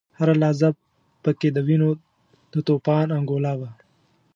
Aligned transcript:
هره 0.17 0.33
لحظه 0.41 0.69
په 1.23 1.31
کې 1.39 1.49
د 1.51 1.57
وینو 1.67 1.89
د 2.53 2.55
توپان 2.67 3.07
انګولا 3.17 3.53
وه. 3.59 3.69